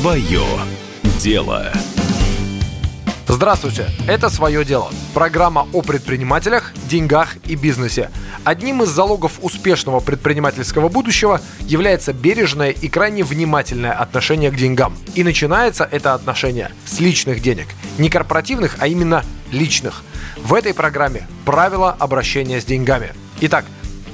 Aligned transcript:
Свое 0.00 0.46
дело. 1.18 1.70
Здравствуйте, 3.28 3.84
это 4.08 4.30
«Свое 4.30 4.64
дело»– 4.64 4.90
программа 5.14 5.68
о 5.74 5.82
предпринимателях, 5.82 6.72
деньгах 6.88 7.36
и 7.44 7.54
бизнесе. 7.54 8.10
Одним 8.42 8.82
из 8.82 8.88
залогов 8.88 9.32
успешного 9.42 10.00
предпринимательского 10.00 10.88
будущего 10.88 11.42
является 11.60 12.14
бережное 12.14 12.70
и 12.70 12.88
крайне 12.88 13.24
внимательное 13.24 13.92
отношение 13.92 14.50
к 14.50 14.56
деньгам. 14.56 14.96
И 15.16 15.22
начинается 15.22 15.86
это 15.90 16.14
отношение 16.14 16.70
с 16.86 16.98
личных 16.98 17.42
денег. 17.42 17.66
Не 17.98 18.08
корпоративных, 18.08 18.76
а 18.78 18.86
именно 18.86 19.22
личных. 19.52 20.02
В 20.38 20.54
этой 20.54 20.72
программе 20.72 21.26
правила 21.44 21.94
обращения 21.98 22.62
с 22.62 22.64
деньгами. 22.64 23.12
Итак, 23.42 23.66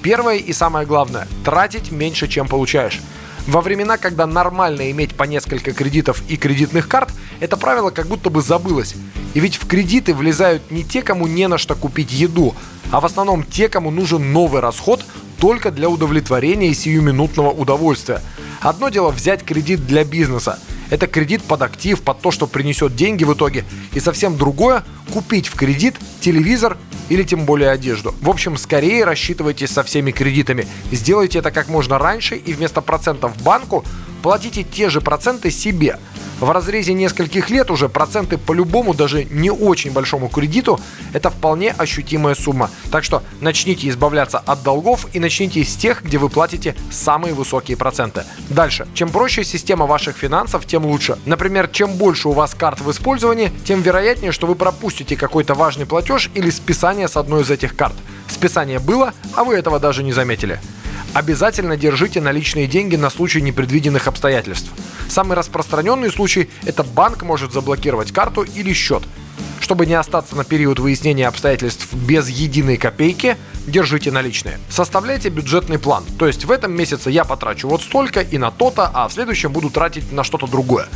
первое 0.03 0.39
и 0.39 0.53
самое 0.53 0.85
главное– 0.85 1.29
тратить 1.45 1.93
меньше, 1.93 2.27
чем 2.27 2.49
получаешь– 2.49 3.01
во 3.47 3.61
времена, 3.61 3.97
когда 3.97 4.27
нормально 4.27 4.91
иметь 4.91 5.15
по 5.15 5.25
несколько 5.25 5.73
кредитов 5.73 6.23
и 6.29 6.37
кредитных 6.37 6.89
карт, 6.89 7.11
это 7.41 7.57
правило 7.57 7.91
как 7.91 8.07
будто 8.07 8.31
бы 8.31 8.43
забылось. 8.43 8.95
И 9.35 9.41
ведь 9.41 9.57
в 9.57 9.67
кредиты 9.67 10.15
влезают 10.15 10.71
не 10.71 10.83
те, 10.83 11.03
кому 11.03 11.27
не 11.27 11.47
на 11.47 11.59
что 11.59 11.75
купить 11.75 12.13
еду, 12.13 12.55
а 12.91 13.01
в 13.01 13.07
основном 13.07 13.45
те, 13.45 13.69
кому 13.69 13.91
нужен 13.91 14.33
новый 14.33 14.61
расход 14.61 15.05
только 15.39 15.71
для 15.71 15.89
удовлетворения 15.89 16.73
сиюминутного 16.75 17.51
удовольствия. 17.51 18.23
Одно 18.61 18.89
дело 18.89 19.11
взять 19.11 19.45
кредит 19.45 19.87
для 19.87 20.05
бизнеса. 20.05 20.59
Это 20.91 21.07
кредит 21.07 21.43
под 21.43 21.63
актив, 21.63 22.01
под 22.01 22.21
то, 22.21 22.31
что 22.31 22.47
принесет 22.47 22.95
деньги 22.95 23.25
в 23.25 23.35
итоге. 23.35 23.65
И 23.93 24.01
совсем 24.01 24.37
другое– 24.37 24.85
купить 25.13 25.49
в 25.49 25.55
кредит 25.55 25.97
телевизор 26.21 26.77
или 27.09 27.23
тем 27.23 27.45
более 27.45 27.71
одежду. 27.71 28.15
В 28.21 28.29
общем, 28.29 28.57
скорее 28.57 29.05
рассчитывайте 29.05 29.67
со 29.67 29.83
всеми 29.83 30.11
кредитами. 30.11 30.67
Сделайте 30.93 31.39
это 31.39 31.51
как 31.51 31.69
можно 31.69 31.99
раньше 31.99 32.37
и 32.37 32.53
вместо 32.53 32.81
процентов 32.81 33.37
банку 33.43 33.85
платите 34.23 34.65
те 34.65 34.89
же 34.89 35.01
проценты 35.01 35.51
себе– 35.51 35.99
в 36.41 36.51
разрезе 36.51 36.93
нескольких 36.93 37.51
лет 37.51 37.71
уже 37.71 37.89
проценты 37.89 38.39
по 38.39 38.53
любому, 38.53 38.95
даже 38.95 39.25
не 39.25 39.51
очень 39.51 39.93
большому 39.93 40.29
кредиту, 40.29 40.79
это 41.13 41.31
вполне 41.31 41.73
ощутимая 41.73 42.35
сумма. 42.35 42.71
Так 42.91 43.05
что 43.05 43.23
начните 43.41 43.89
избавляться 43.89 44.39
от 44.39 44.63
долгов 44.63 45.07
и 45.13 45.21
начните 45.21 45.65
с 45.65 45.77
тех, 45.77 46.03
где 46.03 46.19
вы 46.19 46.29
платите 46.29 46.75
самые 46.91 47.35
высокие 47.35 47.77
проценты. 47.77 48.25
Дальше. 48.49 48.87
Чем 48.95 49.11
проще 49.11 49.45
система 49.45 49.87
ваших 49.87 50.17
финансов, 50.17 50.67
тем 50.67 50.85
лучше. 50.85 51.19
Например, 51.25 51.69
чем 51.69 51.95
больше 51.95 52.29
у 52.29 52.33
вас 52.33 52.55
карт 52.55 52.81
в 52.81 52.91
использовании, 52.91 53.53
тем 53.65 53.83
вероятнее, 53.83 54.33
что 54.33 54.47
вы 54.47 54.55
пропустите 54.55 55.17
какой-то 55.17 55.55
важный 55.55 55.87
платеж 55.87 56.31
или 56.35 56.51
списание 56.51 57.09
с 57.09 57.17
одной 57.17 57.43
из 57.43 57.51
этих 57.51 57.77
карт. 57.77 57.95
Списание 58.29 58.79
было, 58.79 59.15
а 59.35 59.45
вы 59.45 59.55
этого 59.55 59.79
даже 59.79 60.03
не 60.03 60.13
заметили. 60.13 60.61
Обязательно 61.15 61.77
держите 61.77 62.21
наличные 62.21 62.67
деньги 62.67 62.97
на 62.97 63.09
случай 63.09 63.41
непредвиденных 63.41 64.07
обстоятельств. 64.07 64.71
Самый 65.09 65.37
распространенный 65.37 66.11
случай– 66.11 66.51
это 66.65 66.83
банк 66.83 67.23
может 67.23 67.53
заблокировать 67.53 68.13
карту 68.13 68.43
или 68.43 68.73
счет. 68.73 69.03
Чтобы 69.61 69.87
не 69.87 69.95
остаться 69.95 70.37
на 70.37 70.45
период 70.45 70.79
выяснения 70.79 71.27
обстоятельств 71.27 71.93
без 71.93 72.29
единой 72.29 72.77
копейки, 72.77 73.37
держите 73.67 74.11
наличные. 74.11 74.59
Составляйте 74.69 75.29
бюджетный 75.29 75.79
план. 75.79 76.05
То 76.19 76.27
есть 76.27 76.45
в 76.45 76.51
этом 76.51 76.73
месяце 76.73 77.11
я 77.11 77.25
потрачу 77.25 77.69
вот 77.69 77.83
столько 77.83 78.21
и 78.21 78.39
на 78.39 78.51
то-то, 78.51 78.91
а 78.93 79.09
в 79.09 79.13
следующем 79.13 79.53
буду 79.53 79.71
тратить 79.71 80.13
на 80.13 80.25
что-то 80.25 80.47
другое. 80.47 80.87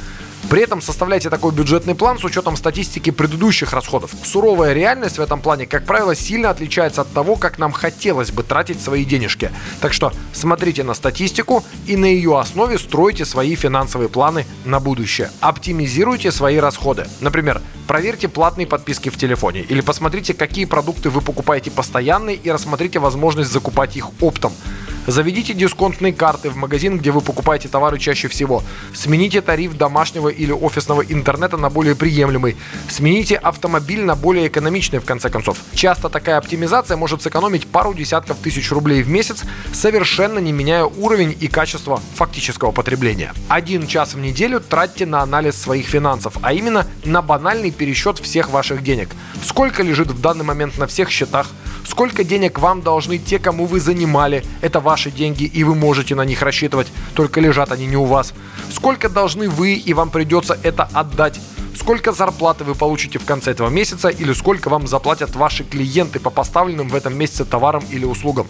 При 0.48 0.62
этом 0.62 0.80
составляйте 0.80 1.30
такой 1.30 1.52
бюджетный 1.52 1.94
план 1.94 2.19
с 2.19 2.24
учетом 2.24 2.56
статистики 2.56 3.10
предыдущих 3.10 3.72
расходов. 3.72 4.12
Суровая 4.24 4.72
реальность 4.72 5.19
в 5.19 5.20
этом 5.20 5.41
плане, 5.41 5.66
как 5.66 5.84
правило, 5.84 6.14
сильно 6.14 6.50
отличается 6.50 7.02
от 7.02 7.12
того, 7.12 7.36
как 7.36 7.58
нам 7.58 7.72
хотелось 7.72 8.30
бы 8.30 8.42
тратить 8.42 8.80
свои 8.80 9.05
денежки. 9.05 9.50
Так 9.80 9.92
что 9.92 10.12
смотрите 10.32 10.82
на 10.82 10.94
статистику 10.94 11.64
и 11.86 11.97
на 11.97 12.06
ее 12.06 12.38
основе 12.38 12.78
стройте 12.78 13.24
свои 13.24 13.55
финансовые 13.55 14.08
планы 14.08 14.47
на 14.64 14.80
будущее. 14.80 15.30
Оптимизируйте 15.41 16.32
свои 16.32 16.56
расходы. 16.56 17.06
Например, 17.20 17.60
проверьте 17.86 18.28
платные 18.28 18.66
подписки 18.66 19.09
в 19.09 19.16
телефоне 19.16 19.60
или 19.60 19.81
посмотрите, 19.81 20.34
какие 20.34 20.65
продукты 20.65 21.10
вы 21.10 21.20
покупаете 21.20 21.70
постоянно 21.70 22.31
и 22.31 22.50
рассмотрите 22.50 22.98
возможность 22.98 23.53
закупать 23.53 23.97
их 23.97 24.09
оптом. 24.20 24.53
Заведите 25.06 25.55
дисконтные 25.55 26.12
карты 26.12 26.50
в 26.50 26.56
магазин, 26.56 26.99
где 26.99 27.11
вы 27.11 27.21
покупаете 27.21 27.69
товары 27.69 27.99
чаще 27.99 28.28
всего. 28.28 28.62
Смените 28.94 29.41
тариф 29.41 29.77
домашнего 29.77 30.28
или 30.28 30.53
офисного 30.53 31.03
интернета 31.03 31.56
на 31.56 31.71
более 31.71 31.94
приемлемый. 31.97 32.56
Смените 32.88 33.37
автомобиль 33.37 34.05
на 34.05 34.15
более 34.15 34.49
экономичный, 34.49 34.99
в 34.99 35.05
конце 35.05 35.31
концов. 35.31 35.59
Часто 35.75 36.09
такая 36.09 36.37
оптимизация 36.37 36.97
может 36.97 37.22
сэкономить 37.22 37.66
пару 37.66 37.94
десятков 37.94 38.39
тысяч 38.39 38.71
рублей 38.71 39.03
в 39.03 39.09
месяц, 39.09 39.43
совершенно 39.72 40.39
не 40.39 40.53
меняя 40.53 40.84
уровень 40.84 41.37
и 41.41 41.49
качество 41.49 42.00
фактического 42.15 42.72
потребления. 42.72 43.33
Один 43.49 43.87
час 43.87 44.15
в 44.15 44.19
неделю 44.19 44.60
тратьте 44.60 45.06
на 45.06 45.22
анализ 45.22 45.56
своих 45.56 45.87
финансов, 45.87 46.34
а 46.43 46.53
именно 46.53 46.87
на 47.05 47.22
банальный 47.22 47.71
пересчет 47.71 48.19
всех 48.19 48.50
ваших 48.50 48.83
денег. 48.83 49.09
Сколько 49.44 49.83
лежит 49.83 50.09
в 50.09 50.21
данный 50.21 50.44
момент 50.44 50.78
на 50.78 50.87
всех 50.87 51.10
счетах, 51.10 51.49
сколько 51.84 52.25
денег 52.25 52.59
вам 52.59 52.83
должны 52.83 53.19
те, 53.19 53.39
кому 53.39 53.66
вы 53.66 53.81
занимали. 53.81 54.44
Это 54.60 54.81
ваши 54.91 55.12
деньги, 55.12 55.45
и 55.45 55.62
вы 55.62 55.77
можете 55.77 56.17
на 56.17 56.25
них 56.25 56.43
рассчитывать, 56.43 56.89
только 57.15 57.41
лежат 57.41 57.71
они 57.71 57.87
не 57.87 57.97
у 57.97 58.06
вас. 58.06 58.34
Сколько 58.73 59.09
должны 59.09 59.49
вы, 59.49 59.75
и 59.75 59.95
вам 59.95 60.11
придется 60.11 60.59
это 60.65 60.89
отдать 60.93 61.39
сколько 61.77 62.12
зарплаты 62.12 62.65
вы 62.65 62.75
получите 62.75 63.19
в 63.19 63.25
конце 63.25 63.53
этого 63.53 63.71
месяца 63.71 64.09
или 64.09 64.33
сколько 64.34 64.69
вам 64.69 64.87
заплатят 64.87 65.34
ваши 65.34 65.65
клиенты 65.65 66.21
по 66.21 66.28
поставленным 66.28 66.89
в 66.89 66.95
этом 66.95 67.17
месяце 67.17 67.45
товарам 67.45 67.83
или 67.91 68.05
услугам. 68.05 68.47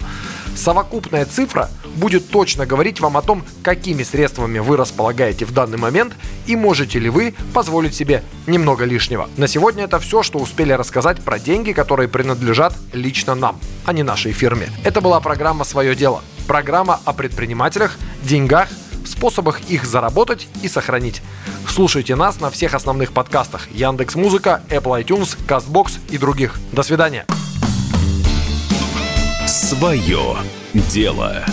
Совокупная 0.57 1.27
цифра 1.27 1.71
будет 1.95 2.29
точно 2.31 2.67
говорить 2.67 3.01
вам 3.01 3.17
о 3.17 3.23
том, 3.23 3.45
какими 3.63 4.03
средствами 4.03 4.59
вы 4.59 4.77
располагаете 4.77 5.45
в 5.45 5.53
данный 5.53 5.79
момент 5.79 6.15
и 6.47 6.57
можете 6.57 6.99
ли 6.99 7.09
вы 7.09 7.35
позволить 7.55 7.95
себе 7.95 8.25
немного 8.47 8.85
лишнего. 8.85 9.29
На 9.37 9.47
сегодня 9.47 9.85
это 9.85 9.99
все, 10.01 10.23
что 10.23 10.39
успели 10.39 10.73
рассказать 10.73 11.21
про 11.23 11.39
деньги, 11.39 11.73
которые 11.73 12.09
принадлежат 12.09 12.75
лично 12.93 13.35
нам, 13.35 13.61
а 13.85 13.93
не 13.93 14.03
нашей 14.03 14.33
фирме. 14.33 14.69
Это 14.85 15.01
была 15.01 15.21
программа 15.21 15.65
«Свое 15.65 15.95
дело». 15.95 16.23
Программа 16.47 17.01
о 17.05 17.13
предпринимателях, 17.13 17.97
деньгах, 18.23 18.69
способах 19.05 19.61
их 19.69 19.85
заработать 19.85 20.49
и 20.63 20.69
сохранить. 20.69 21.23
Слушайте 21.69 22.17
нас 22.17 22.41
на 22.41 22.51
всех 22.51 22.75
основных 22.75 23.13
подкастах 23.13 23.71
Яндекс 23.71 24.15
Музыка, 24.15 24.63
Apple 24.69 25.05
iTunes, 25.05 25.37
Castbox 25.47 25.99
и 26.11 26.19
других. 26.19 26.59
До 26.73 26.83
свидания. 26.83 27.27
Свое 29.47 30.37
дело. 30.73 31.45